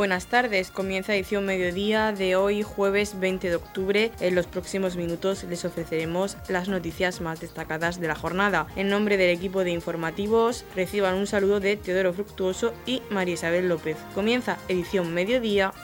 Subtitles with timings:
[0.00, 4.12] Buenas tardes, comienza edición mediodía de hoy jueves 20 de octubre.
[4.20, 8.66] En los próximos minutos les ofreceremos las noticias más destacadas de la jornada.
[8.76, 13.68] En nombre del equipo de informativos reciban un saludo de Teodoro Fructuoso y María Isabel
[13.68, 13.98] López.
[14.14, 15.74] Comienza edición mediodía.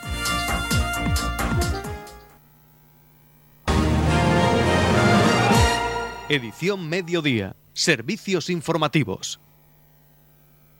[6.30, 7.54] Edición mediodía.
[7.74, 9.40] Servicios informativos.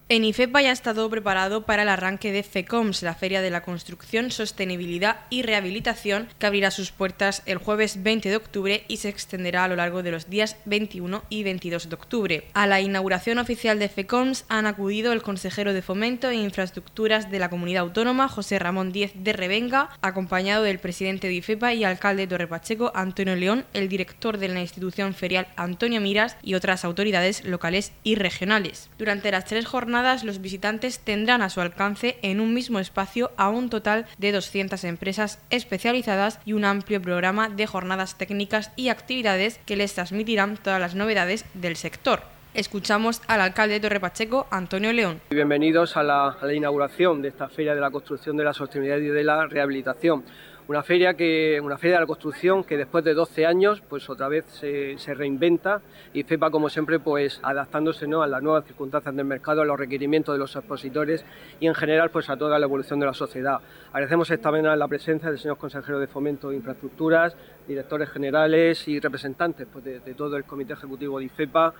[0.09, 3.64] En IFEPA ya ha estado preparado para el arranque de FECOMS, la Feria de la
[3.64, 9.09] Construcción, Sostenibilidad y Rehabilitación, que abrirá sus puertas el jueves 20 de octubre y se
[9.09, 12.45] extenderá a lo largo de los días 21 y 22 de octubre.
[12.55, 17.41] A la inauguración oficial de FECOMS han acudido el consejero de Fomento e Infraestructuras de
[17.41, 22.23] la Comunidad Autónoma, José Ramón Díez de Revenga, acompañado del presidente de IFEPA y alcalde
[22.23, 26.84] de Torre Pacheco, Antonio León, el director de la institución ferial, Antonio Miras, y otras
[26.84, 28.88] autoridades locales y regionales.
[28.98, 33.48] Durante las tres jornadas los visitantes tendrán a su alcance en un mismo espacio a
[33.48, 39.58] un total de 200 empresas especializadas y un amplio programa de jornadas técnicas y actividades
[39.64, 42.20] que les transmitirán todas las novedades del sector.
[42.53, 45.20] Escuchamos al alcalde de Torre Pacheco, Antonio León.
[45.30, 48.98] Bienvenidos a la, a la inauguración de esta Feria de la Construcción de la Sostenibilidad
[48.98, 50.25] y de la Rehabilitación
[50.69, 54.28] una feria que una feria de la construcción que después de 12 años pues otra
[54.28, 55.81] vez se, reinventa
[56.12, 58.22] y FEPA como siempre pues adaptándose ¿no?
[58.22, 61.25] a las nuevas circunstancias del mercado, a los requerimientos de los expositores
[61.61, 63.61] y en general pues a toda la evolución de la sociedad.
[63.92, 67.37] Agradecemos esta mañana la presencia del señor consejero de Fomento de Infraestructuras,
[67.69, 71.75] directores generales y representantes pues, de, de todo el comité ejecutivo de IFEPA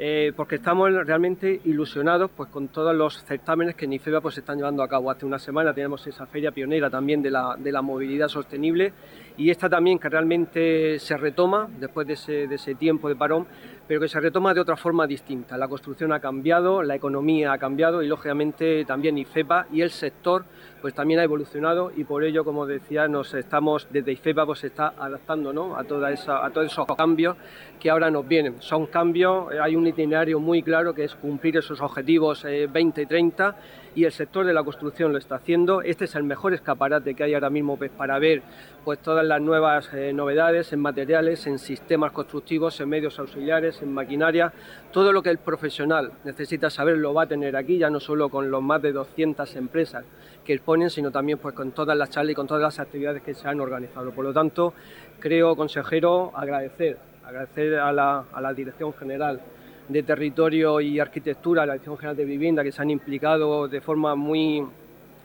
[0.00, 4.40] eh, porque estamos realmente ilusionados pues, con todos los certámenes que en IFEBA pues, se
[4.40, 5.10] están llevando a cabo.
[5.10, 8.92] Hace una semana tenemos esa feria pionera también de la, de la movilidad sostenible
[9.36, 13.46] y esta también que realmente se retoma después de ese, de ese tiempo de parón,
[13.88, 15.56] pero que se retoma de otra forma distinta.
[15.56, 20.44] La construcción ha cambiado, la economía ha cambiado y lógicamente también IFEPA y el sector
[20.82, 24.66] pues también ha evolucionado y por ello, como decía, nos estamos desde IFEPA pues se
[24.68, 25.76] está adaptando ¿no?
[25.76, 27.36] a, toda esa, a todos esos cambios
[27.80, 28.60] que ahora nos vienen.
[28.60, 33.56] Son cambios, hay un itinerario muy claro que es cumplir esos objetivos eh, 2030
[33.94, 35.82] y el sector de la construcción lo está haciendo.
[35.82, 38.42] Este es el mejor escaparate que hay ahora mismo pues, para ver
[38.84, 43.92] pues, todas las nuevas eh, novedades en materiales, en sistemas constructivos, en medios auxiliares, en
[43.92, 44.52] maquinaria.
[44.92, 48.28] Todo lo que el profesional necesita saber lo va a tener aquí, ya no solo
[48.28, 50.04] con los más de 200 empresas
[50.44, 53.34] que exponen, sino también pues, con todas las charlas y con todas las actividades que
[53.34, 54.10] se han organizado.
[54.12, 54.74] Por lo tanto,
[55.18, 59.40] creo, consejero, agradecer, agradecer a la, a la Dirección General
[59.88, 64.14] de Territorio y Arquitectura, la Dirección General de Vivienda, que se han implicado de forma
[64.14, 64.66] muy,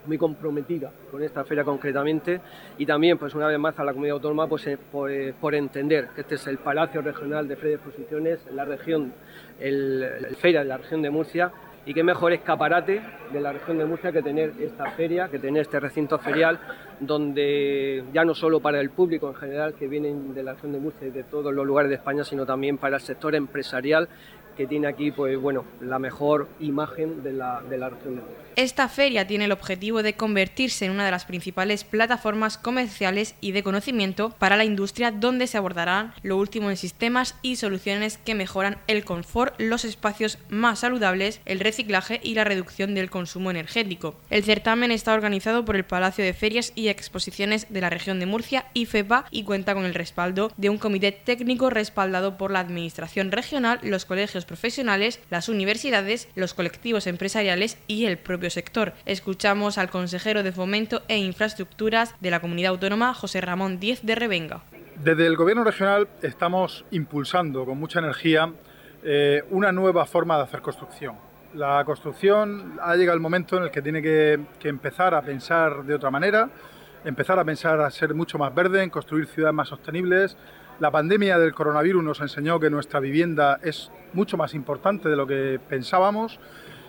[0.05, 2.41] muy comprometida con esta feria concretamente
[2.77, 5.55] y también pues una vez más a la comunidad autónoma pues, eh, por, eh, por,
[5.55, 9.13] entender que este es el Palacio Regional de Feria de Exposiciones, la región,
[9.59, 11.51] el feria de la región de Murcia
[11.85, 15.63] y qué mejor escaparate de la región de Murcia que tener esta feria, que tener
[15.63, 16.59] este recinto ferial
[16.99, 20.79] donde ya no solo para el público en general que vienen de la región de
[20.79, 24.07] Murcia y de todos los lugares de España, sino también para el sector empresarial
[24.55, 27.91] que tiene aquí pues bueno la mejor imagen de la, de la.
[28.55, 33.51] Esta feria tiene el objetivo de convertirse en una de las principales plataformas comerciales y
[33.51, 38.35] de conocimiento para la industria donde se abordarán lo último en sistemas y soluciones que
[38.35, 44.15] mejoran el confort, los espacios más saludables, el reciclaje y la reducción del consumo energético.
[44.29, 48.27] El certamen está organizado por el Palacio de Ferias y Exposiciones de la región de
[48.27, 52.59] Murcia y FEPA y cuenta con el respaldo de un comité técnico respaldado por la
[52.59, 58.93] Administración regional, los colegios profesionales, las universidades, los colectivos empresariales y el propio sector.
[59.05, 64.15] Escuchamos al consejero de Fomento e Infraestructuras de la Comunidad Autónoma, José Ramón Díez de
[64.15, 64.63] Revenga.
[64.95, 68.51] Desde el Gobierno regional estamos impulsando con mucha energía
[69.03, 71.15] eh, una nueva forma de hacer construcción.
[71.55, 75.83] La construcción ha llegado el momento en el que tiene que, que empezar a pensar
[75.83, 76.49] de otra manera,
[77.03, 80.37] empezar a pensar a ser mucho más verde, en construir ciudades más sostenibles.
[80.79, 85.27] La pandemia del coronavirus nos enseñó que nuestra vivienda es mucho más importante de lo
[85.27, 86.39] que pensábamos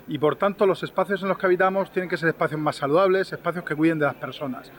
[0.08, 3.32] y por tanto los espacios en los que habitamos tienen que ser espacios más saludables,
[3.32, 4.72] espacios que cuiden de las personas.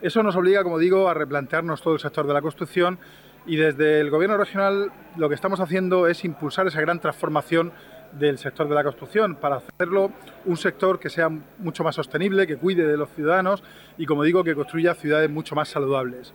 [0.00, 2.98] Eso nos obliga, como digo, a replantearnos todo el sector de la construcción
[3.46, 7.72] y desde el Gobierno regional lo que estamos haciendo es impulsar esa gran transformación
[8.12, 10.12] del sector de la construcción para hacerlo
[10.44, 13.64] un sector que sea mucho más sostenible, que cuide de los ciudadanos
[13.98, 16.32] y, como digo, que construya ciudades mucho más saludables.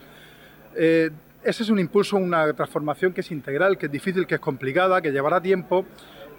[0.76, 1.12] Eh,
[1.48, 5.02] ese es un impulso, una transformación que es integral, que es difícil, que es complicada,
[5.02, 5.86] que llevará tiempo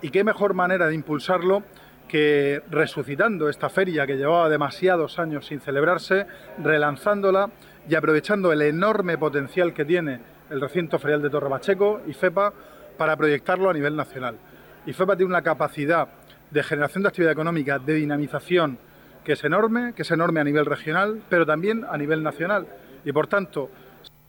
[0.02, 1.62] y qué mejor manera de impulsarlo
[2.06, 6.26] que resucitando esta feria que llevaba demasiados años sin celebrarse,
[6.62, 7.50] relanzándola
[7.88, 10.20] y aprovechando el enorme potencial que tiene
[10.50, 12.52] el recinto ferial de Torre Pacheco y FEPA
[12.98, 14.36] para proyectarlo a nivel nacional.
[14.84, 16.06] Y FEPA tiene una capacidad
[16.50, 18.78] de generación de actividad económica, de dinamización,
[19.24, 22.66] que es enorme, que es enorme a nivel regional, pero también a nivel nacional.
[23.06, 23.70] Y por tanto,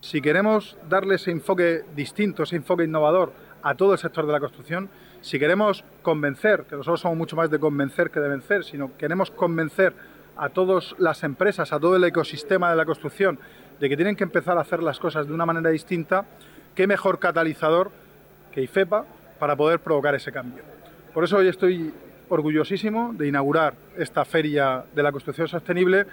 [0.01, 4.39] si queremos darle ese enfoque distinto, ese enfoque innovador a todo el sector de la
[4.39, 4.89] construcción,
[5.21, 9.31] si queremos convencer, que nosotros somos mucho más de convencer que de vencer, sino queremos
[9.31, 9.93] convencer
[10.37, 13.37] a todas las empresas, a todo el ecosistema de la construcción,
[13.79, 16.25] de que tienen que empezar a hacer las cosas de una manera distinta,
[16.75, 17.91] qué mejor catalizador
[18.53, 19.05] que IFEPA
[19.37, 20.63] para poder provocar ese cambio.
[21.13, 21.93] Por eso hoy estoy
[22.29, 26.05] orgullosísimo de inaugurar esta feria de la construcción sostenible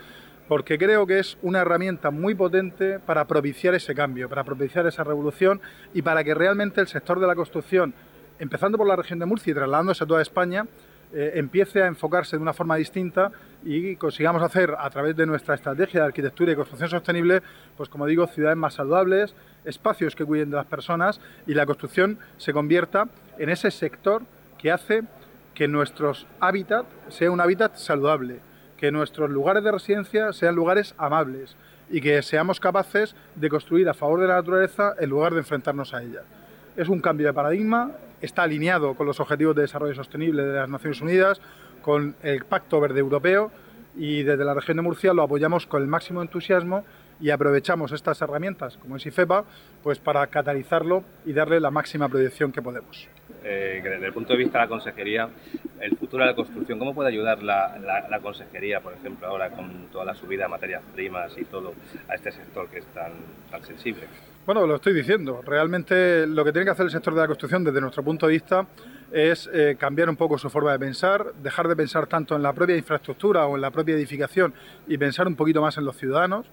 [0.48, 5.04] porque creo que es una herramienta muy potente para propiciar ese cambio, para propiciar esa
[5.04, 5.60] revolución
[5.92, 7.94] y para que realmente el sector de la construcción,
[8.38, 10.66] empezando por la región de Murcia y trasladándose a toda España,
[11.12, 13.30] eh, empiece a enfocarse de una forma distinta
[13.64, 17.42] y consigamos hacer a través de nuestra estrategia de arquitectura y construcción sostenible,
[17.76, 19.34] pues como digo, ciudades más saludables,
[19.64, 23.08] espacios que cuiden de las personas y la construcción se convierta
[23.38, 24.22] en ese sector
[24.58, 25.02] que hace
[25.54, 28.40] que nuestros hábitat sea un hábitat saludable,
[28.76, 31.56] que nuestros lugares de residencia sean lugares amables
[31.90, 35.94] y que seamos capaces de construir a favor de la naturaleza en lugar de enfrentarnos
[35.94, 36.22] a ella.
[36.76, 40.68] Es un cambio de paradigma, está alineado con los Objetivos de Desarrollo Sostenible de las
[40.68, 41.40] Naciones Unidas,
[41.82, 43.50] con el Pacto Verde Europeo
[43.94, 46.84] y desde la región de Murcia lo apoyamos con el máximo entusiasmo
[47.20, 49.44] y aprovechamos estas herramientas como es IFEPA
[49.82, 53.08] pues para catalizarlo y darle la máxima proyección que podemos.
[53.48, 55.28] Eh, desde el punto de vista de la consejería,
[55.80, 60.04] el futuro de la construcción, ¿cómo puede ayudar la, consejería, por ejemplo, ahora con toda
[60.04, 61.72] la subida de materias primas y todo,
[62.08, 63.12] a este sector que es tan,
[63.48, 64.02] tan sensible?
[64.44, 65.42] Bueno, lo estoy diciendo.
[65.46, 68.32] Realmente lo que tiene que hacer el sector de la construcción, desde nuestro punto de
[68.32, 68.66] vista,
[69.12, 72.52] es eh, cambiar un poco su forma de pensar, dejar de pensar tanto en la
[72.52, 74.54] propia infraestructura o en la propia edificación
[74.88, 76.46] y pensar un poquito más en los ciudadanos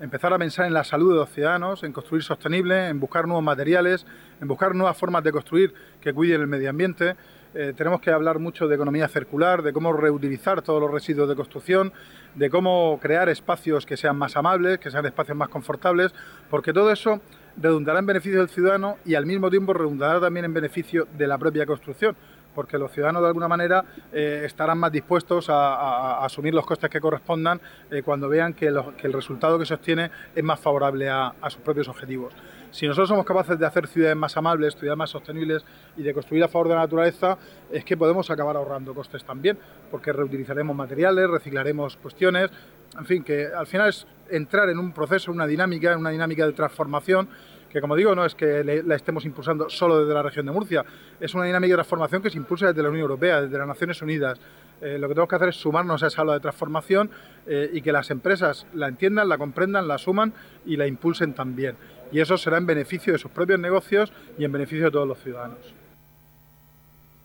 [0.00, 3.42] empezar a pensar en la salud de los ciudadanos, en construir sostenible, en buscar nuevos
[3.42, 4.06] materiales,
[4.40, 7.16] en buscar nuevas formas de construir que cuiden el medio ambiente.
[7.54, 11.36] Eh, tenemos que hablar mucho de economía circular, de cómo reutilizar todos los residuos de
[11.36, 11.92] construcción,
[12.34, 16.12] de cómo crear espacios que sean más amables, que sean espacios más confortables,
[16.50, 17.20] porque todo eso
[17.56, 21.38] redundará en beneficio del ciudadano y al mismo tiempo redundará también en beneficio de la
[21.38, 22.14] propia construcción
[22.56, 27.00] porque los ciudadanos de alguna manera eh, estarán más dispuestos a, asumir los costes que
[27.00, 27.60] correspondan
[27.90, 31.86] eh, cuando vean que, el resultado que se obtiene es más favorable a, sus propios
[31.86, 32.32] objetivos.
[32.76, 35.64] Si nosotros somos capaces de hacer ciudades más amables, ciudades más sostenibles
[35.96, 37.38] y de construir a favor de la naturaleza,
[37.72, 39.58] es que podemos acabar ahorrando costes también,
[39.90, 42.50] porque reutilizaremos materiales, reciclaremos cuestiones,
[42.98, 46.44] en fin, que al final es entrar en un proceso, una dinámica, en una dinámica
[46.44, 47.30] de transformación
[47.76, 50.84] que como digo no es que la estemos impulsando solo desde la región de Murcia,
[51.20, 54.00] es una dinámica de transformación que se impulsa desde la Unión Europea, desde las Naciones
[54.00, 54.38] Unidas.
[54.80, 57.10] Eh, lo que tenemos que hacer es sumarnos a esa ola de transformación
[57.46, 60.32] eh, y que las empresas la entiendan, la comprendan, la asuman
[60.64, 61.76] y la impulsen también.
[62.12, 65.18] Y eso será en beneficio de sus propios negocios y en beneficio de todos los
[65.22, 65.58] ciudadanos.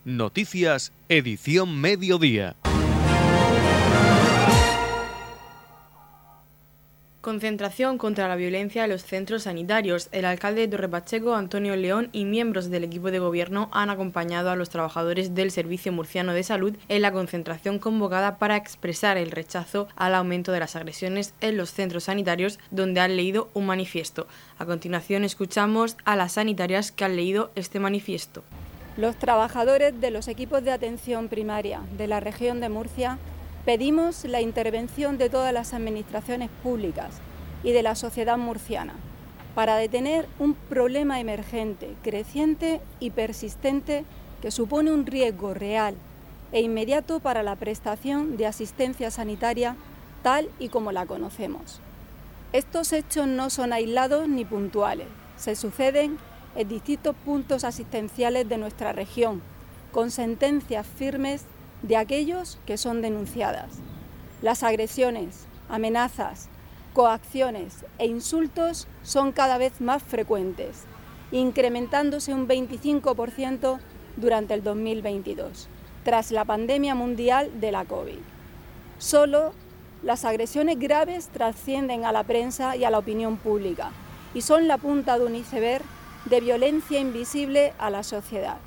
[0.04, 2.56] Noticias, edición mediodía.
[7.22, 10.08] Concentración contra la violencia en los centros sanitarios.
[10.10, 14.56] El alcalde de Torrepacheco, Antonio León, y miembros del equipo de gobierno han acompañado a
[14.56, 19.86] los trabajadores del Servicio Murciano de Salud en la concentración convocada para expresar el rechazo
[19.94, 24.26] al aumento de las agresiones en los centros sanitarios, donde han leído un manifiesto.
[24.58, 28.42] A continuación escuchamos a las sanitarias que han leído este manifiesto.
[28.96, 33.20] Los trabajadores de los equipos de atención primaria de la región de Murcia
[33.64, 37.20] Pedimos la intervención de todas las administraciones públicas
[37.62, 38.94] y de la sociedad murciana
[39.54, 44.04] para detener un problema emergente, creciente y persistente
[44.40, 45.94] que supone un riesgo real
[46.50, 49.76] e inmediato para la prestación de asistencia sanitaria
[50.24, 51.78] tal y como la conocemos.
[52.52, 56.18] Estos hechos no son aislados ni puntuales, se suceden
[56.56, 59.40] en distintos puntos asistenciales de nuestra región,
[59.92, 61.44] con sentencias firmes
[61.82, 63.70] de aquellos que son denunciadas.
[64.40, 66.48] Las agresiones, amenazas,
[66.92, 70.84] coacciones e insultos son cada vez más frecuentes,
[71.30, 73.78] incrementándose un 25%
[74.16, 75.68] durante el 2022,
[76.04, 78.18] tras la pandemia mundial de la COVID.
[78.98, 79.52] Solo
[80.02, 83.90] las agresiones graves trascienden a la prensa y a la opinión pública
[84.34, 85.84] y son la punta de un iceberg
[86.24, 88.58] de violencia invisible a la sociedad.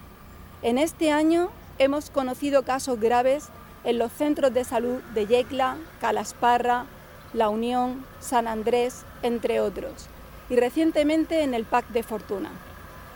[0.62, 3.50] En este año hemos conocido casos graves
[3.84, 6.86] en los centros de salud de Yecla, Calasparra,
[7.34, 10.08] La Unión, San Andrés, entre otros,
[10.50, 12.51] y recientemente en el PAC de Fortuna,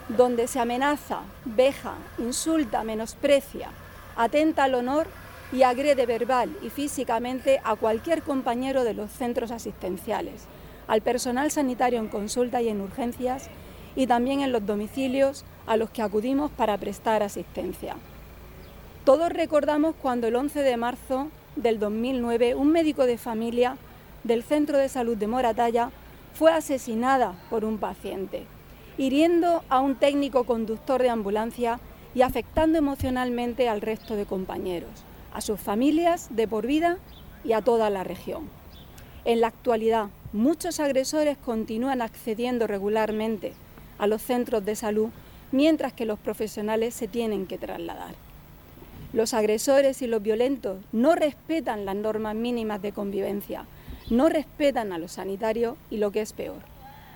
[0.09, 3.69] donde se amenaza, veja, insulta, menosprecia,
[4.15, 5.07] atenta al honor
[5.51, 10.45] y agrede verbal y físicamente a cualquier compañero de los centros asistenciales,
[10.87, 13.49] al personal sanitario en consulta y en urgencias
[13.95, 17.95] y también en los domicilios a los que acudimos para prestar asistencia.
[19.05, 23.77] Todos recordamos cuando el 11 de marzo del 2009, un médico de familia
[24.23, 25.89] del Centro de Salud de Moratalla
[26.33, 28.43] fue asesinada por un paciente,
[28.97, 31.79] hiriendo a un técnico conductor de ambulancia
[32.13, 34.91] y afectando emocionalmente al resto de compañeros,
[35.33, 36.97] a sus familias de por vida
[37.43, 38.49] y a toda la región.
[39.23, 43.53] En la actualidad, muchos agresores continúan accediendo regularmente
[43.97, 45.09] a los centros de salud,
[45.51, 48.28] mientras que los profesionales se tienen que trasladar.
[49.11, 53.65] Los agresores y los violentos no respetan las normas mínimas de convivencia,
[54.11, 56.61] no respetan a los sanitarios y lo que es peor,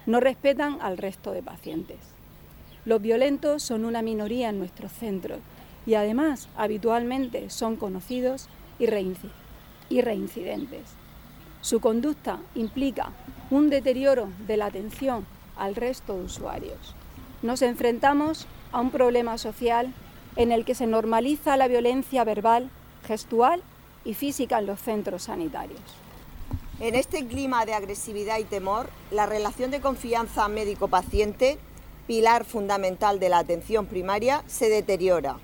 [0.07, 1.99] no respetan al resto de pacientes.
[2.85, 5.39] Los violentos son una minoría en nuestros centros
[5.85, 10.81] y además habitualmente son conocidos y, reincidentes.
[11.61, 13.11] Su conducta implica
[13.51, 16.95] un deterioro de la atención al resto de usuarios.
[17.43, 19.93] Nos enfrentamos a un problema social
[20.35, 22.69] en el que se normaliza la violencia verbal,
[23.05, 23.61] gestual
[24.05, 25.81] y física en los centros sanitarios.
[26.79, 31.57] En este clima de agresividad y temor, la relación de confianza médico-paciente,
[32.07, 35.37] pilar fundamental de la atención primaria, se deteriora,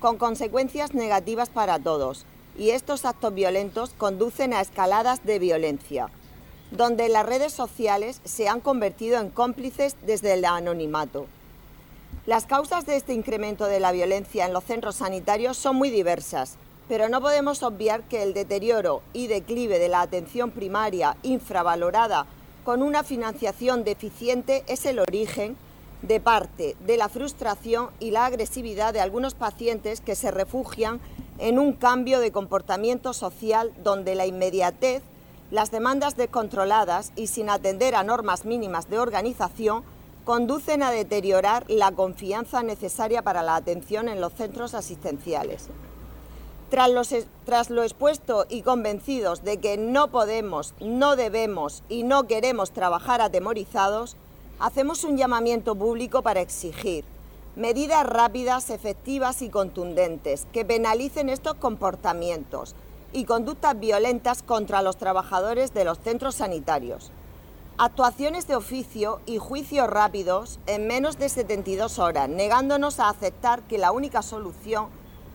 [0.00, 2.26] con consecuencias negativas para todos,
[2.58, 6.10] y estos actos violentos conducen a escaladas de violencia,
[6.70, 11.26] donde las redes sociales se han convertido en cómplices desde el anonimato.
[12.26, 16.56] Las causas de este incremento de la violencia en los centros sanitarios son muy diversas,
[16.88, 22.24] pero no podemos obviar que el deterioro y declive de la atención primaria infravalorada
[22.64, 25.54] con una financiación deficiente es el origen
[26.00, 31.00] de parte de la frustración y la agresividad de algunos pacientes que se refugian
[31.38, 35.02] en un cambio de comportamiento social donde la inmediatez
[35.50, 39.84] las demandas descontroladas y sin atender a normas mínimas de organización
[40.24, 45.68] conducen a deteriorar la confianza necesaria para la atención en los centros asistenciales.
[46.70, 53.20] Tras, lo expuesto y convencidos de que no podemos, no debemos y no queremos trabajar
[53.20, 54.16] atemorizados,
[54.58, 57.04] hacemos un llamamiento público para exigir
[57.54, 62.74] medidas rápidas, efectivas y contundentes que penalicen estos comportamientos
[63.12, 67.12] y conductas violentas contra los trabajadores de los centros sanitarios.
[67.76, 73.78] Actuaciones de oficio y juicios rápidos en menos de 72 horas, negándonos a aceptar que
[73.78, 74.86] la única solución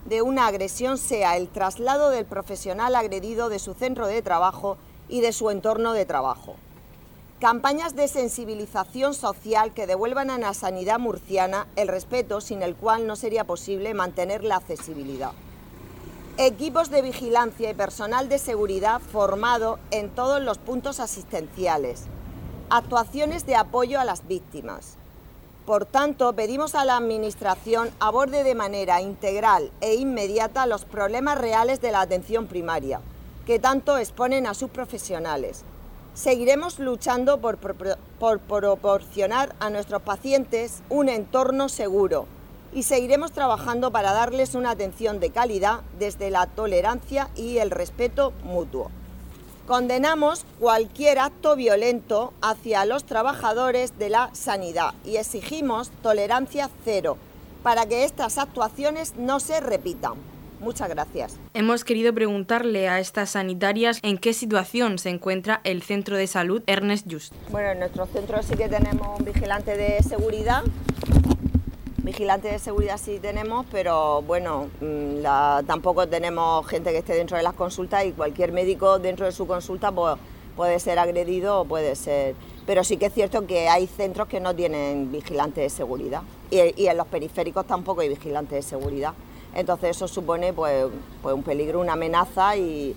[0.05, 4.77] de una agresión sea el traslado del profesional agredido de su centro de trabajo
[5.09, 6.55] y de su entorno de trabajo.
[7.41, 13.05] Campañas de sensibilización social que devuelvan a la sanidad murciana el respeto sin el cual
[13.05, 15.33] no sería posible mantener la accesibilidad
[16.41, 22.05] equipos de vigilancia y personal de seguridad formado en todos los puntos asistenciales,
[22.69, 24.95] actuaciones de apoyo a las víctimas.
[25.65, 31.81] Por tanto, pedimos a la Administración aborde de manera integral e inmediata los problemas reales
[31.81, 33.01] de la atención primaria,
[33.45, 35.63] que tanto exponen a sus profesionales.
[36.15, 42.25] Seguiremos luchando por, por proporcionar a nuestros pacientes un entorno seguro,
[42.73, 48.33] y seguiremos trabajando para darles una atención de calidad desde la tolerancia y el respeto
[48.43, 48.91] mutuo.
[49.69, 57.19] Condenamos cualquier acto violento hacia los trabajadores de la sanidad y exigimos tolerancia cero
[57.61, 60.13] para que estas actuaciones no se repitan.
[60.59, 61.37] Muchas gracias.
[61.53, 66.63] Hemos querido preguntarle a estas sanitarias en qué situación se encuentra el centro de salud
[66.65, 67.31] Ernest Just.
[67.51, 70.63] Bueno, en nuestro centro sí que tenemos un vigilante de seguridad
[72.09, 75.21] Vigilantes de seguridad sí tenemos, pero bueno, mm,
[75.67, 79.45] tampoco tenemos gente que esté dentro de las consultas y cualquier médico dentro de su
[79.45, 80.15] consulta pues,
[80.55, 82.33] puede ser agredido o puede ser...
[82.65, 86.87] Pero sí que es cierto que hay centros que no tienen vigilantes de seguridad y,
[86.87, 89.13] en los periféricos tampoco hay vigilantes de seguridad.
[89.53, 90.87] Entonces eso supone pues,
[91.21, 92.95] pues un peligro, una amenaza y,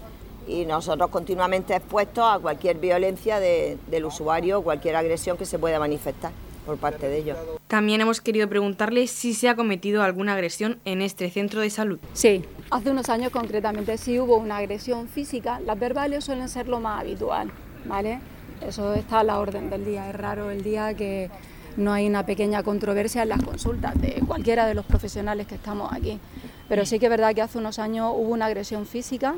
[0.66, 6.33] nosotros continuamente expuestos a cualquier violencia del usuario cualquier agresión que se pueda manifestar
[6.64, 7.38] por parte de ellos.
[7.69, 11.99] También hemos querido preguntarle si se ha cometido alguna agresión en este centro de salud.
[12.12, 15.61] Sí, hace unos años concretamente sí hubo una agresión física.
[15.61, 17.50] Las verbales suelen ser lo más habitual,
[17.85, 18.21] ¿vale?
[18.66, 20.09] Eso está a la orden del día.
[20.09, 21.31] Es raro el día que
[21.76, 25.92] no hay una pequeña controversia en las consultas de cualquiera de los profesionales que estamos
[25.92, 26.21] aquí.
[26.69, 29.35] Pero sí que es verdad que hace unos años hubo una agresión física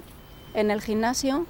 [0.54, 1.46] en el gimnasio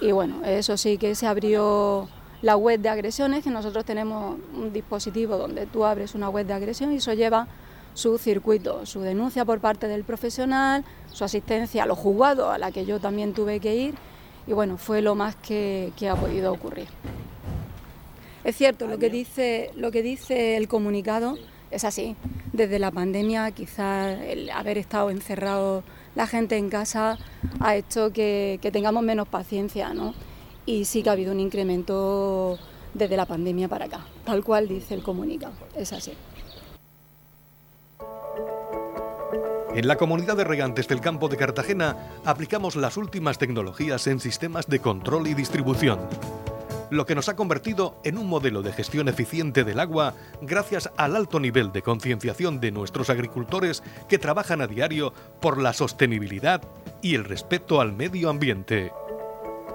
[0.00, 2.08] y bueno, eso sí que se abrió
[2.42, 6.52] la web de agresiones, que nosotros tenemos un dispositivo donde tú abres una web de
[6.52, 7.46] agresión y eso lleva
[7.94, 12.72] su circuito, su denuncia por parte del profesional, su asistencia a los juzgados, a la
[12.72, 13.94] que yo también tuve que ir,
[14.46, 16.88] y bueno, fue lo más que, ha podido ocurrir.
[18.44, 21.38] Es cierto, lo que, dice, lo que dice el comunicado
[21.70, 22.16] es así.
[22.52, 25.84] Desde la pandemia, quizás el haber estado encerrado
[26.16, 27.18] la gente en casa
[27.60, 30.12] ha hecho que, que tengamos menos paciencia, ¿no?
[30.66, 32.58] Y sí que ha habido un incremento
[32.94, 36.12] desde la pandemia para acá, tal cual dice el comunicado, es así.
[39.74, 44.66] En la comunidad de regantes del campo de Cartagena aplicamos las últimas tecnologías en sistemas
[44.66, 45.98] de control y distribución,
[46.92, 51.16] lo que nos ha convertido en un modelo de gestión eficiente del agua gracias al
[51.16, 56.60] alto nivel de concienciación de nuestros agricultores que trabajan a diario por la sostenibilidad
[57.00, 58.92] y el respeto al medio ambiente.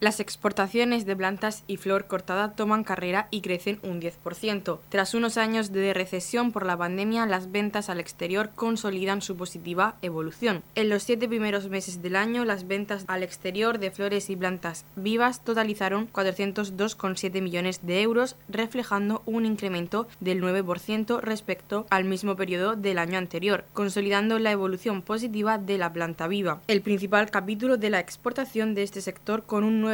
[0.00, 4.78] Las exportaciones de plantas y flor cortada toman carrera y crecen un 10%.
[4.88, 9.96] Tras unos años de recesión por la pandemia, las ventas al exterior consolidan su positiva
[10.00, 10.62] evolución.
[10.74, 14.86] En los siete primeros meses del año, las ventas al exterior de flores y plantas
[14.96, 22.74] vivas totalizaron 402,7 millones de euros, reflejando un incremento del 9% respecto al mismo periodo
[22.74, 26.62] del año anterior, consolidando la evolución positiva de la planta viva.
[26.68, 29.89] El principal capítulo de la exportación de este sector con un 9%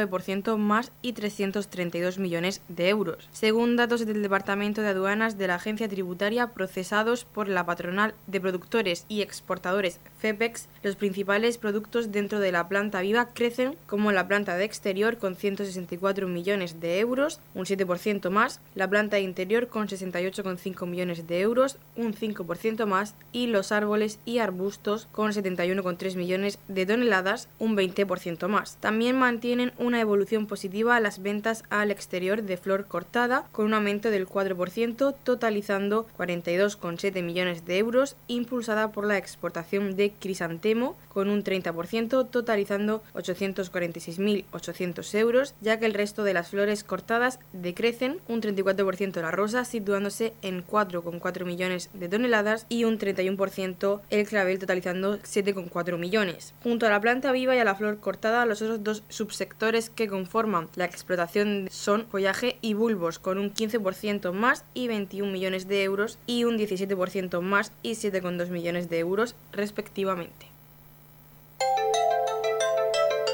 [0.57, 3.29] más y 332 millones de euros.
[3.31, 8.41] Según datos del Departamento de Aduanas de la Agencia Tributaria procesados por la patronal de
[8.41, 14.27] productores y exportadores FEPEX, los principales productos dentro de la planta viva crecen como la
[14.27, 19.87] planta de exterior con 164 millones de euros, un 7% más, la planta interior con
[19.87, 26.59] 68,5 millones de euros, un 5% más, y los árboles y arbustos con 71,3 millones
[26.67, 28.77] de toneladas, un 20% más.
[28.77, 33.65] También mantienen un una evolución positiva a las ventas al exterior de flor cortada, con
[33.65, 40.95] un aumento del 4%, totalizando 42,7 millones de euros, impulsada por la exportación de crisantemo,
[41.07, 48.17] con un 30%, totalizando 846.800 euros, ya que el resto de las flores cortadas decrecen
[48.27, 54.59] un 34% la rosa, situándose en 4,4 millones de toneladas, y un 31% el clavel,
[54.59, 56.53] totalizando 7,4 millones.
[56.61, 60.07] Junto a la planta viva y a la flor cortada, los otros dos subsectores que
[60.07, 65.83] conforman la explotación son follaje y bulbos, con un 15% más y 21 millones de
[65.83, 70.47] euros y un 17% más y 7,2 millones de euros respectivamente.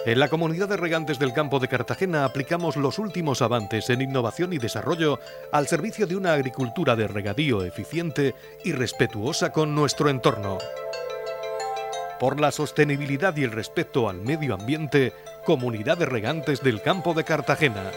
[0.06, 4.52] En la comunidad de regantes del campo de Cartagena aplicamos los últimos avances en innovación
[4.52, 5.22] y desarrollo
[5.54, 10.58] al servicio de una agricultura de regadío eficiente y respetuosa con nuestro entorno.
[12.20, 15.14] Por la sostenibilidad y el respeto al medio ambiente,
[15.46, 17.92] Comunidad de Regantes del Campo de Cartagena.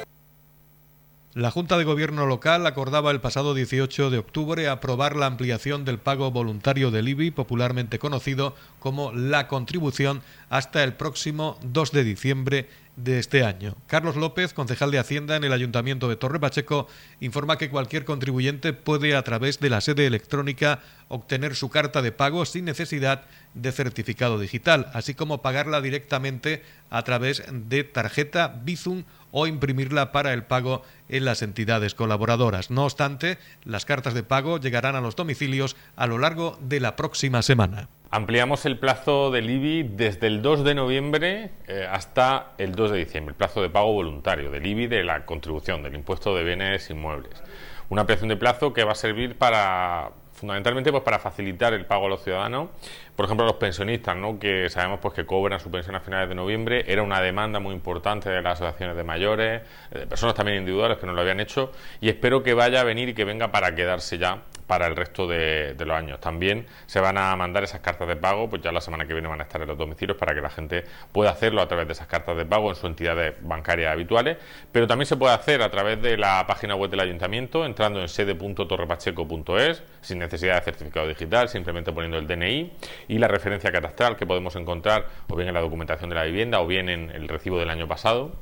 [1.33, 5.99] La Junta de Gobierno local acordaba el pasado 18 de octubre aprobar la ampliación del
[5.99, 12.69] pago voluntario del IBI, popularmente conocido como la contribución, hasta el próximo 2 de diciembre
[12.97, 13.77] de este año.
[13.87, 16.89] Carlos López, concejal de Hacienda en el Ayuntamiento de Torre Pacheco,
[17.21, 22.13] informa que cualquier contribuyente puede a través de la sede electrónica obtener su carta de
[22.13, 29.05] pago sin necesidad de certificado digital, así como pagarla directamente a través de tarjeta Bizum
[29.31, 32.71] o imprimirla para el pago en las entidades colaboradoras.
[32.71, 36.97] No obstante, las cartas de pago llegarán a los domicilios a lo largo de la
[36.97, 37.89] próxima semana.
[38.11, 42.99] Ampliamos el plazo del IBI desde el 2 de noviembre eh, hasta el 2 de
[42.99, 46.89] diciembre, el plazo de pago voluntario del IBI de la contribución del impuesto de bienes
[46.89, 47.43] inmuebles.
[47.89, 52.07] Una ampliación de plazo que va a servir para fundamentalmente pues para facilitar el pago
[52.07, 52.69] a los ciudadanos,
[53.17, 54.39] por ejemplo a los pensionistas, ¿no?
[54.39, 57.75] que sabemos pues que cobran su pensión a finales de noviembre, era una demanda muy
[57.75, 61.73] importante de las asociaciones de mayores, de personas también individuales que no lo habían hecho
[62.01, 65.27] y espero que vaya a venir y que venga para quedarse ya para el resto
[65.27, 66.21] de, los años.
[66.21, 69.29] También se van a mandar esas cartas de pago, pues ya la semana que viene
[69.29, 71.93] van a estar en los domicilios para que la gente pueda hacerlo a través de
[71.93, 74.37] esas cartas de pago en sus entidades bancarias habituales,
[74.73, 78.09] pero también se puede hacer a través de la página web del ayuntamiento, entrando en
[78.09, 82.73] sede.torrepacheco.es, sin necesidad de certificado digital, simplemente poniendo el DNI
[83.09, 86.61] y la referencia catastral que podemos encontrar o bien en la documentación de la vivienda
[86.61, 88.33] o bien en el recibo del año pasado,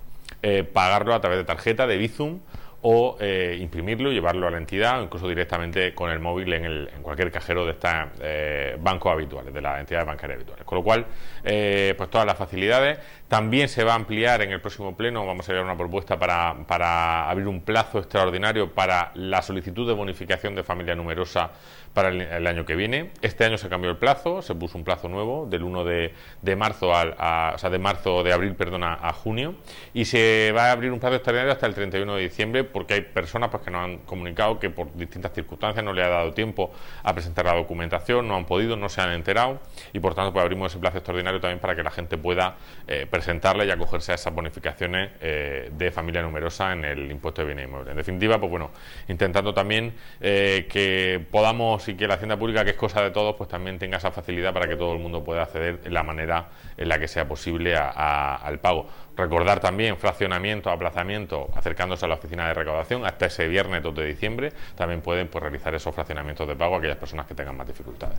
[0.42, 2.40] eh, pagarlo a través de tarjeta de Bizum
[2.86, 6.90] o eh, imprimirlo llevarlo a la entidad o incluso directamente con el móvil en, el,
[6.94, 10.66] en cualquier cajero de estos eh, bancos habituales, de las entidades bancarias habituales.
[10.66, 11.06] Con lo cual,
[11.44, 12.98] eh, pues todas las facilidades.
[13.34, 17.28] También se va a ampliar en el próximo pleno, vamos a llevar una propuesta para,
[17.28, 21.50] abrir un plazo extraordinario para la solicitud de bonificación de familia numerosa
[21.92, 23.10] para el, año que viene.
[23.22, 26.94] Este año se cambió el plazo, se puso un plazo nuevo del 1 de, marzo
[26.94, 27.16] al,
[27.70, 29.54] de marzo de abril, perdona, a junio.
[29.94, 33.00] Y se va a abrir un plazo extraordinario hasta el 31 de diciembre porque hay
[33.02, 36.72] personas pues, que nos han comunicado que por distintas circunstancias no le ha dado tiempo
[37.04, 39.60] a presentar la documentación, no han podido, no se han enterado.
[39.92, 42.56] Y por tanto pues, abrimos ese plazo extraordinario también para que la gente pueda
[42.88, 47.46] eh, presentarla y acogerse a esas bonificaciones eh, de familia numerosa en el impuesto de
[47.46, 47.92] bienes inmuebles.
[47.92, 48.70] En definitiva, pues bueno,
[49.08, 53.34] intentando también eh, que podamos y que la hacienda pública, que es cosa de todos,
[53.37, 56.50] pues también tenga esa facilidad para que todo el mundo pueda acceder en la manera
[56.76, 58.87] en la que sea posible al pago.
[59.16, 64.04] Recordar también fraccionamiento, aplazamiento, acercándose a la oficina de recaudación hasta ese viernes 2 de
[64.04, 67.66] diciembre, también pueden pues, realizar esos fraccionamientos de pago a aquellas personas que tengan más
[67.66, 68.18] dificultades.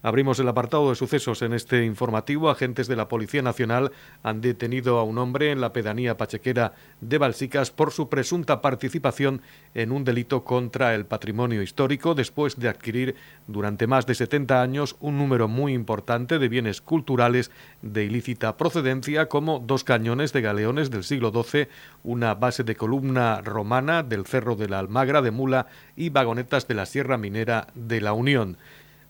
[0.00, 2.50] Abrimos el apartado de sucesos en este informativo.
[2.50, 3.90] Agentes de la Policía Nacional
[4.22, 9.42] han detenido a un hombre en la pedanía pachequera de Balsicas por su presunta participación
[9.74, 13.16] en un delito contra el patrimonio histórico después de adquirir
[13.48, 17.50] durante más de 70 años un número muy importante de bienes culturales
[17.82, 21.66] de ilícita procedencia como dos cañones de galeones del siglo XII,
[22.04, 26.74] una base de columna romana del Cerro de la Almagra de Mula y vagonetas de
[26.74, 28.58] la Sierra Minera de la Unión.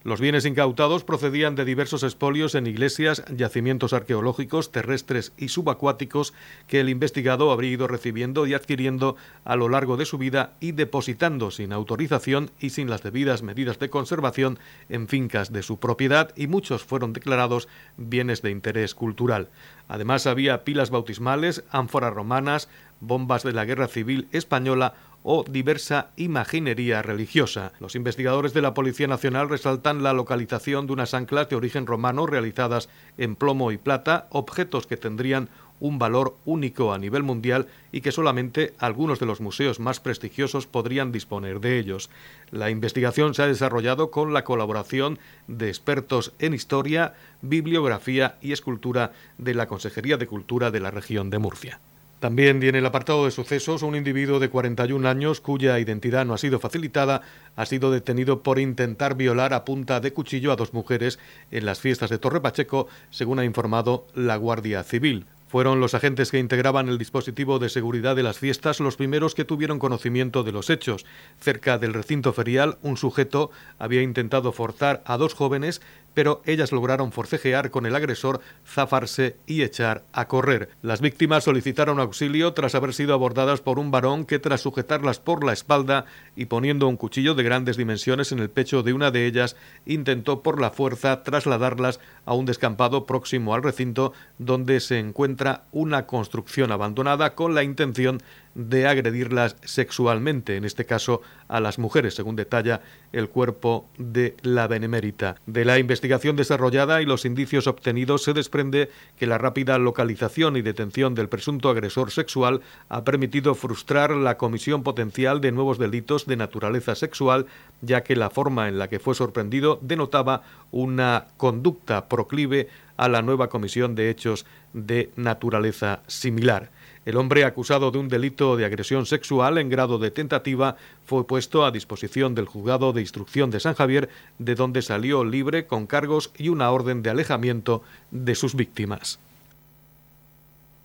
[0.05, 6.35] Los bienes incautados procedían de diversos espolios en iglesias, yacimientos arqueológicos, terrestres y subacuáticos
[6.69, 10.71] que el investigado habría ido recibiendo y adquiriendo a lo largo de su vida y
[10.71, 16.33] depositando sin autorización y sin las debidas medidas de conservación en fincas de su propiedad
[16.37, 19.49] y muchos fueron declarados bienes de interés cultural.
[19.89, 22.69] Además había pilas bautismales, ánforas romanas,
[23.01, 24.95] bombas de la Guerra Civil Española
[25.31, 27.73] o diversa imaginería religiosa.
[27.81, 32.27] Los investigadores de la Policía Nacional resaltan la localización de unas anclas de origen romano
[32.27, 32.89] realizadas
[33.19, 38.11] en plomo y plata, objetos que tendrían un valor único a nivel mundial y que
[38.11, 42.09] solamente algunos de los museos más prestigiosos podrían disponer de ellos.
[42.51, 47.13] La investigación se ha desarrollado con la colaboración de expertos en historia,
[47.43, 51.81] bibliografía y escultura de la Consejería de Cultura de la región de Murcia.
[52.21, 56.39] También tiene el apartado de sucesos un individuo de 41 años cuya identidad no ha
[56.39, 57.23] sido facilitada
[57.55, 61.21] ha sido detenido por intentar violar a punta de cuchillo a dos mujeres
[61.53, 65.27] en las fiestas de Torre Pacheco, según ha informado la Guardia Civil.
[65.49, 69.47] Fueron los agentes que integraban el dispositivo de seguridad de las fiestas los primeros que
[69.47, 71.07] tuvieron conocimiento de los hechos.
[71.41, 75.81] Cerca del recinto ferial, un sujeto había intentado forzar a dos jóvenes
[76.15, 80.71] pero ellas lograron forcejear con el agresor, zafarse y echar a correr.
[80.83, 85.45] Las víctimas solicitaron auxilio tras haber sido abordadas por un varón que tras sujetarlas por
[85.45, 89.27] la espalda y poniendo un cuchillo de grandes dimensiones en el pecho de una de
[89.27, 95.65] ellas, intentó por la fuerza trasladarlas a un descampado próximo al recinto donde se encuentra
[95.73, 98.21] una construcción abandonada con la intención
[98.59, 102.81] de agredirlas sexualmente, en este caso a las mujeres, según detalla
[103.13, 105.37] el cuerpo de la Benemérita.
[105.47, 110.63] De la investigación desarrollada y los indicios obtenidos se desprende que la rápida localización y
[110.63, 116.37] detención del presunto agresor sexual ha permitido frustrar la comisión potencial de nuevos delitos de
[116.37, 117.47] naturaleza sexual,
[117.81, 120.43] ya que la forma en la que fue sorprendido denotaba
[120.73, 126.71] una conducta proclive a la nueva comisión de hechos de naturaleza similar.
[127.09, 131.65] El hombre acusado de un delito de agresión sexual en grado de tentativa fue puesto
[131.65, 136.31] a disposición del juzgado de instrucción de San Javier, de donde salió libre con cargos
[136.37, 139.19] y una orden de alejamiento de sus víctimas.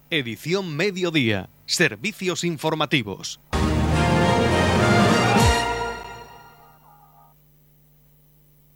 [0.10, 1.50] Edición Mediodía.
[1.66, 3.42] Servicios informativos.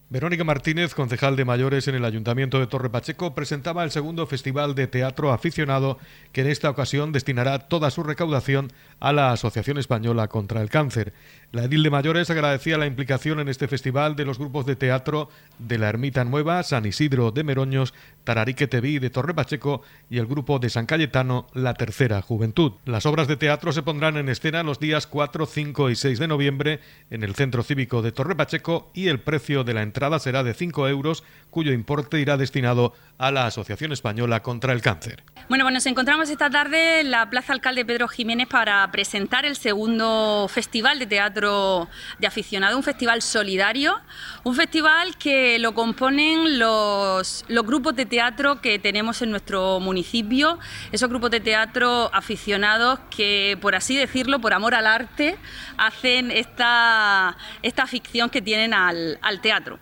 [0.09, 4.73] Verónica Martínez, concejal de mayores en el Ayuntamiento de Torre Pacheco, presentaba el segundo Festival
[4.73, 5.99] de Teatro Aficionado
[6.31, 11.11] que en esta ocasión destinará toda su recaudación a la Asociación Española contra el Cáncer.
[11.51, 15.27] La edil de mayores agradecía la implicación en este festival de los grupos de teatro
[15.59, 17.93] de la Ermita Nueva, San Isidro de Meroños,
[18.23, 22.73] Tararique TV de Torre Pacheco y el grupo de San Cayetano, La Tercera Juventud.
[22.85, 26.27] Las obras de teatro se pondrán en escena los días 4, 5 y 6 de
[26.29, 30.19] noviembre en el Centro Cívico de Torre Pacheco y el precio de la entrada entrada
[30.19, 35.23] será de 5 euros, cuyo importe irá destinado a la Asociación Española contra el Cáncer.
[35.49, 39.55] Bueno, pues nos encontramos esta tarde en la Plaza Alcalde Pedro Jiménez para presentar el
[39.55, 41.87] segundo Festival de Teatro
[42.19, 43.99] de Aficionado, un festival solidario,
[44.43, 50.59] un festival que lo componen los, los grupos de teatro que tenemos en nuestro municipio,
[50.91, 55.39] esos grupos de teatro aficionados que, por así decirlo, por amor al arte,
[55.77, 59.79] hacen esta, esta ficción que tienen al, al teatro.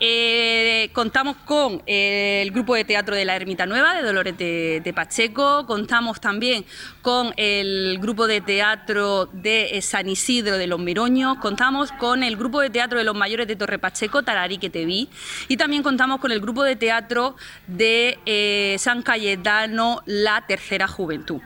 [0.00, 4.92] Eh, contamos con eh, el grupo de teatro de la Ermita Nueva, de Dolores de,
[4.94, 6.64] Pacheco, contamos también
[7.02, 12.36] con el grupo de teatro de eh, San Isidro de los Miroños, contamos con el
[12.36, 15.08] grupo de teatro de los mayores de Torre Pacheco, Tararí que te vi,
[15.48, 17.34] y también contamos con el grupo de teatro
[17.66, 21.40] de San Cayetano, La Tercera Juventud.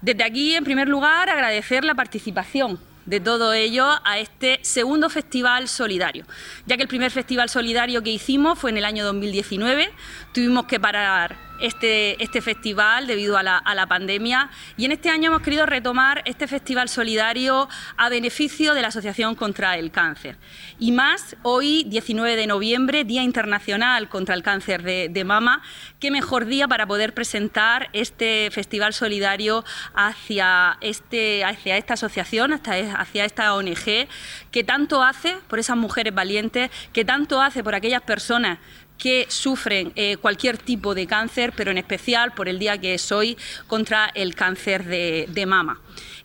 [0.00, 5.68] Desde aquí, en primer lugar, agradecer la participación de todo ello a este segundo festival
[5.68, 6.24] solidario,
[6.66, 9.90] ya que el primer festival solidario que hicimos fue en el año 2019,
[10.32, 15.42] tuvimos que parar este, este festival debido a la, pandemia y en este año hemos
[15.42, 20.36] querido retomar este festival solidario a beneficio de la Asociación contra el Cáncer.
[20.78, 25.62] Y más hoy, 19 de noviembre, Día Internacional contra el Cáncer de, Mama,
[26.00, 33.24] qué mejor día para poder presentar este festival solidario hacia, este, hacia esta asociación, hacia
[33.24, 34.08] esta ONG,
[34.50, 38.58] que tanto hace por esas mujeres valientes, que tanto hace por aquellas personas
[39.02, 43.10] que sufren eh, cualquier tipo de cáncer, pero en especial por el día que es
[43.10, 43.36] hoy
[43.66, 45.80] contra el cáncer de, mama.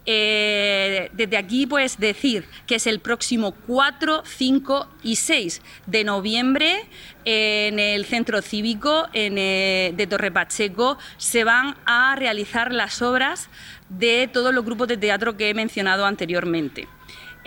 [0.05, 6.85] Eh, desde aquí, pues decir que es el próximo 4, 5 y 6 de noviembre
[7.25, 13.49] en el centro cívico eh, de Torre Pacheco se van a realizar las obras
[13.89, 16.87] de todos los grupos de teatro que he mencionado anteriormente.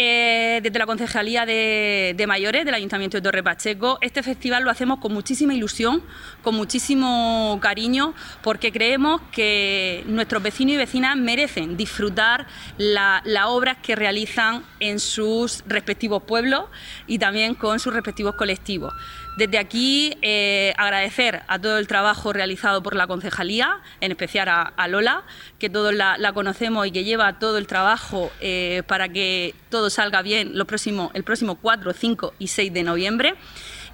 [0.02, 4.98] Eh, desde la Concejalía de, Mayores del Ayuntamiento de Torre Pacheco, este festival lo hacemos
[4.98, 6.02] con muchísima ilusión,
[6.40, 12.46] con muchísimo cariño, porque creemos que nuestros vecinos y vecinas merecen disfrutar
[12.78, 16.64] las obras que realizan en sus respectivos pueblos
[17.06, 18.94] y también con sus respectivos colectivos.
[19.40, 24.88] Desde aquí eh, agradecer a todo el trabajo realizado por la concejalía, en especial a,
[24.88, 25.22] Lola,
[25.59, 30.20] que todos la, conocemos y que lleva todo el trabajo eh, para que todo salga
[30.20, 33.35] bien el próximo 4, 5 y 6 de noviembre.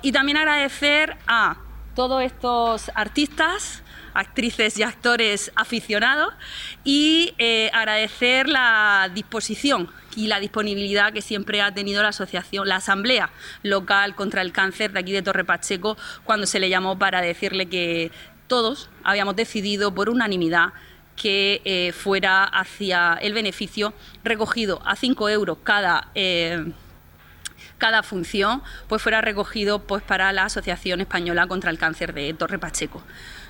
[0.03, 1.59] Y también agradecer a
[1.95, 6.35] todos estos artistas, actrices y actores aficionados
[6.83, 12.77] y eh, agradecer la disposición y la disponibilidad que siempre ha tenido la asociación, la
[12.77, 13.31] asamblea
[13.63, 17.67] local contra el cáncer de aquí de Torre Pacheco cuando se le llamó para decirle
[17.67, 18.11] que
[18.49, 20.73] todos habíamos decidido por unanimidad
[21.15, 26.73] que eh, fuera hacia el beneficio recogido a 5 euros cada eh,
[27.79, 32.59] cada función pues fuera recogido pues para la Asociación Española contra el Cáncer de Torre
[32.59, 33.03] Pacheco.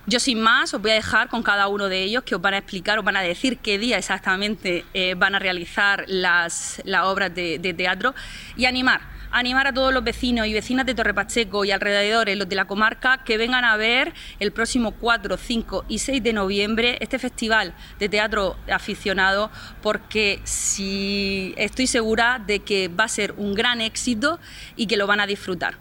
[0.08, 2.54] Yo sin más os voy a dejar con cada uno de ellos que os van
[2.54, 7.34] a explicar, os van a decir qué día exactamente eh, van a realizar las, obras
[7.34, 8.14] de, teatro
[8.56, 9.00] y animar
[9.32, 12.66] animar a todos los vecinos y vecinas de Torre Pacheco y alrededores, los de la
[12.66, 17.74] comarca, que vengan a ver el próximo 4, 5 y 6 de noviembre este festival
[17.98, 19.50] de teatro aficionado,
[19.82, 24.38] porque si estoy segura de que va a ser un gran éxito
[24.76, 25.74] y que lo van a disfrutar.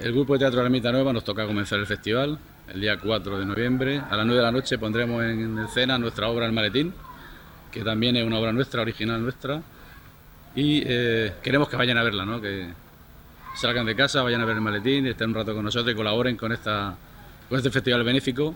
[0.00, 3.38] El grupo de Teatro la Ermita Nueva nos toca comenzar el festival el día 4
[3.38, 4.02] de noviembre.
[4.10, 6.92] A las 9 de la noche pondremos en escena nuestra obra El Maletín,
[7.70, 9.62] que también es una obra nuestra, original nuestra.
[10.54, 12.40] Y eh, queremos que vayan a verla, ¿no?
[12.40, 12.68] que
[13.54, 16.36] salgan de casa, vayan a ver el maletín, estén un rato con nosotros y colaboren
[16.36, 16.94] con, esta,
[17.48, 18.54] con este festival benéfico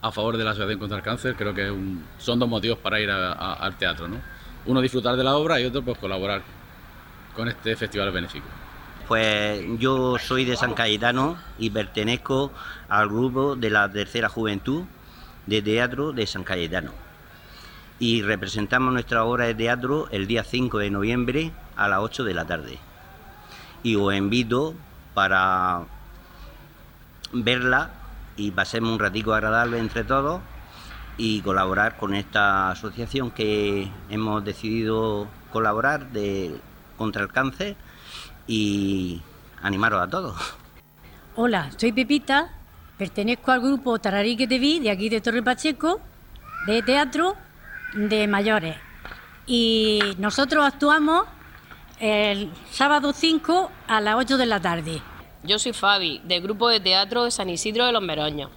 [0.00, 1.34] a favor de la Asociación contra el Cáncer.
[1.34, 1.72] Creo que
[2.18, 4.08] son dos motivos para ir al teatro.
[4.08, 4.16] ¿no?
[4.66, 6.42] Uno, disfrutar de la obra y otro, pues colaborar
[7.34, 8.46] con este festival benéfico.
[9.08, 12.50] Pues yo soy de San Cayetano y pertenezco
[12.88, 14.84] al grupo de la tercera juventud
[15.46, 16.90] de teatro de San Cayetano.
[17.98, 22.32] Y representamos nuestra obra de teatro el día 5 de noviembre a las 8 de
[22.32, 22.78] la tarde.
[23.82, 24.74] Y os invito
[25.12, 25.82] para
[27.34, 27.90] verla
[28.38, 30.40] y pasemos un ratico agradable entre todos
[31.18, 36.58] y colaborar con esta asociación que hemos decidido colaborar de,
[36.96, 37.76] contra el cáncer
[38.46, 39.20] y
[39.62, 40.36] animaros a todos.
[41.36, 42.52] Hola, soy Pepita,
[42.96, 46.00] pertenezco al grupo Tararí que te vi de aquí de Torre Pacheco,
[46.66, 47.36] de teatro
[47.94, 48.76] de mayores.
[49.46, 51.26] Y nosotros actuamos
[52.00, 55.02] el sábado 5 a las 8 de la tarde.
[55.42, 58.50] Yo soy Fabi, del grupo de teatro de San Isidro de los Meroños.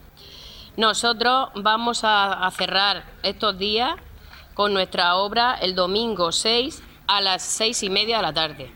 [0.78, 3.96] Nosotros vamos a, cerrar estos días
[4.54, 8.72] con nuestra obra el domingo 6 a las 6 y media de la tarde.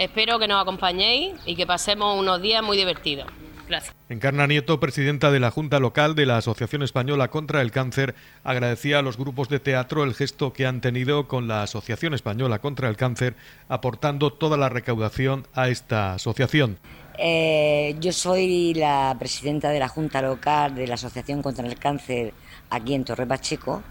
[0.00, 3.26] Espero que nos acompañéis y que pasemos unos días muy divertidos.
[3.68, 3.94] Gracias.
[4.08, 9.00] Encarna Nieto, presidenta de la Junta Local de la Asociación Española contra el Cáncer, agradecía
[9.00, 12.88] a los grupos de teatro el gesto que han tenido con la Asociación Española contra
[12.88, 13.36] el Cáncer,
[13.68, 16.78] aportando toda la recaudación a esta asociación.
[17.18, 22.32] Eh, yo soy la presidenta de la Junta Local de la Asociación contra el Cáncer
[22.70, 23.82] aquí en Torre Pacheco.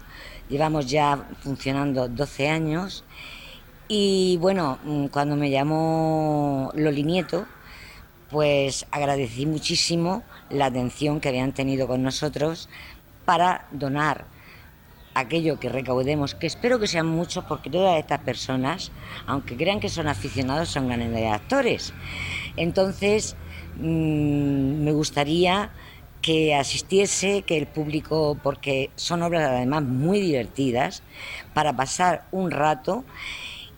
[0.48, 3.04] Llevamos ya funcionando 12 años
[3.92, 7.44] y bueno, mm, cuando me llamó Loli Nieto,
[8.30, 12.68] pues agradecí muchísimo la atención que habían tenido con nosotros
[13.24, 14.26] para donar
[15.14, 18.92] aquello que recaudemos, que espero que sean muchos, porque todas estas personas,
[19.26, 21.92] aunque crean que son aficionados, son grandes actores.
[22.56, 23.34] Entonces,
[23.74, 25.70] mm, me gustaría
[26.22, 31.02] que asistiese, que el público, porque son obras además muy divertidas,
[31.54, 33.04] para pasar un rato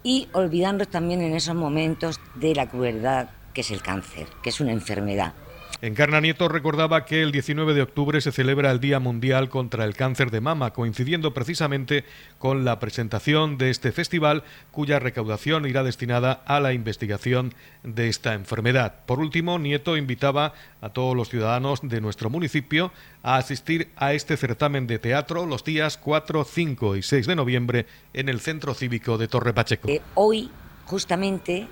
[0.02, 4.60] y olvidarnos también en esos momentos de la crueldad que es el cáncer, que es
[4.60, 5.34] una enfermedad.
[5.82, 9.96] Encarna Nieto recordaba que el 19 de octubre se celebra el Día Mundial contra el
[9.96, 12.04] Cáncer de Mama, coincidiendo precisamente
[12.38, 18.34] con la presentación de este festival, cuya recaudación irá destinada a la investigación de esta
[18.34, 19.04] enfermedad.
[19.06, 22.92] Por último, Nieto invitaba a todos los ciudadanos de nuestro municipio
[23.24, 27.86] a asistir a este certamen de teatro los días 4, 5 y 6 de noviembre
[28.14, 29.88] en el Centro Cívico de Torre Pacheco.
[29.88, 30.48] Eh, hoy,
[30.86, 31.66] justamente,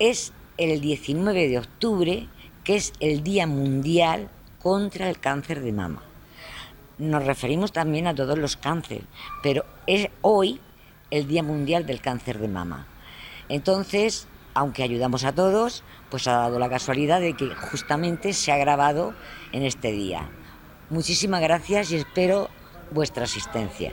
[0.00, 2.28] es el 19 de octubre
[2.66, 4.28] que es el Día Mundial
[4.60, 6.02] contra el Cáncer de Mama.
[6.98, 9.04] Nos referimos también a todos los cánceres,
[9.40, 10.60] pero es hoy
[11.12, 12.88] el Día Mundial del Cáncer de Mama.
[13.48, 18.56] Entonces, aunque ayudamos a todos, pues ha dado la casualidad de que justamente se ha
[18.56, 19.14] grabado
[19.52, 20.28] en este día.
[20.90, 22.48] Muchísimas gracias y espero
[22.90, 23.92] vuestra asistencia.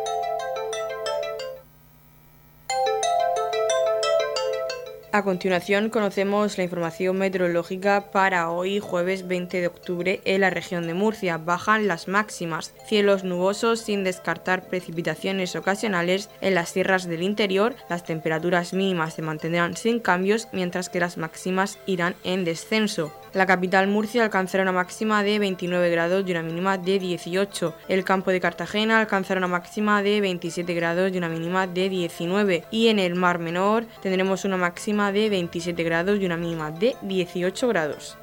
[5.13, 10.87] A continuación conocemos la información meteorológica para hoy jueves 20 de octubre en la región
[10.87, 11.37] de Murcia.
[11.37, 17.75] Bajan las máximas, cielos nubosos sin descartar precipitaciones ocasionales en las sierras del interior.
[17.89, 23.11] Las temperaturas mínimas se mantendrán sin cambios mientras que las máximas irán en descenso.
[23.33, 27.73] La capital Murcia alcanzará una máxima de 29 grados y una mínima de 18.
[27.87, 32.65] El campo de Cartagena alcanzará una máxima de 27 grados y una mínima de 19.
[32.71, 34.57] Y en el Mar Menor tendremos una
[35.09, 38.17] de 27 grados y una mínima de 18 grados.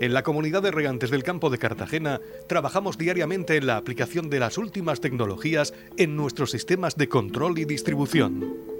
[0.00, 4.40] En la comunidad de regantes del campo de Cartagena trabajamos diariamente en la aplicación de
[4.40, 8.72] las últimas tecnologías en nuestros sistemas de control y distribución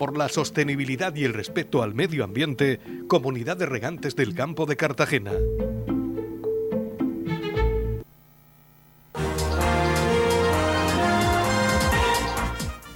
[0.00, 4.74] por la sostenibilidad y el respeto al medio ambiente, Comunidad de Regantes del Campo de
[4.74, 5.32] Cartagena.